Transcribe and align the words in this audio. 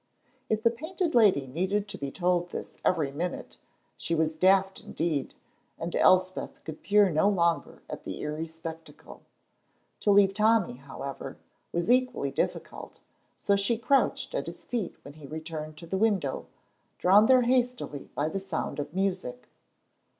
If 0.49 0.63
the 0.63 0.71
Painted 0.71 1.13
Lady 1.13 1.45
needed 1.45 1.87
to 1.89 1.97
be 1.99 2.09
told 2.09 2.49
this 2.49 2.75
every 2.83 3.11
minute 3.11 3.59
she 3.97 4.15
was 4.15 4.35
daft 4.35 4.81
indeed, 4.83 5.35
and 5.77 5.95
Elspeth 5.95 6.63
could 6.63 6.81
peer 6.81 7.11
no 7.11 7.29
longer 7.29 7.83
at 7.87 8.03
the 8.03 8.19
eerie 8.19 8.47
spectacle. 8.47 9.21
To 9.99 10.09
leave 10.09 10.33
Tommy, 10.33 10.77
however, 10.77 11.37
was 11.71 11.87
equally 11.91 12.31
difficult, 12.31 13.01
so 13.37 13.55
she 13.55 13.77
crouched 13.77 14.33
at 14.33 14.47
his 14.47 14.65
feet 14.65 14.95
when 15.03 15.13
he 15.13 15.27
returned 15.27 15.77
to 15.77 15.85
the 15.85 15.99
window, 15.99 16.47
drawn 16.97 17.27
there 17.27 17.43
hastily 17.43 18.09
by 18.15 18.27
the 18.27 18.39
sound 18.39 18.79
of 18.79 18.95
music. 18.95 19.49